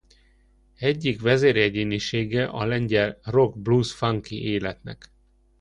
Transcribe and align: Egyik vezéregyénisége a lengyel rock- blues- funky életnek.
Egyik 0.79 1.21
vezéregyénisége 1.21 2.45
a 2.45 2.65
lengyel 2.65 3.19
rock- 3.23 3.59
blues- 3.61 3.93
funky 3.95 4.43
életnek. 4.45 5.11